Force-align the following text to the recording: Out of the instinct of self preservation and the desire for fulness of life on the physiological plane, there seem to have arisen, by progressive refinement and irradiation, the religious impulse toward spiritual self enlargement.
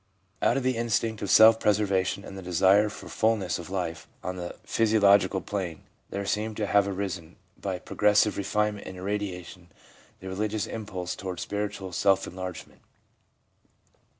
Out 0.41 0.57
of 0.57 0.63
the 0.63 0.77
instinct 0.77 1.21
of 1.21 1.29
self 1.29 1.59
preservation 1.59 2.25
and 2.25 2.35
the 2.35 2.41
desire 2.41 2.89
for 2.89 3.07
fulness 3.07 3.59
of 3.59 3.69
life 3.69 4.07
on 4.23 4.35
the 4.35 4.55
physiological 4.63 5.41
plane, 5.41 5.83
there 6.09 6.25
seem 6.25 6.55
to 6.55 6.65
have 6.65 6.87
arisen, 6.87 7.35
by 7.55 7.77
progressive 7.77 8.35
refinement 8.35 8.87
and 8.87 8.97
irradiation, 8.97 9.67
the 10.19 10.27
religious 10.27 10.65
impulse 10.65 11.15
toward 11.15 11.39
spiritual 11.39 11.91
self 11.91 12.25
enlargement. 12.25 12.81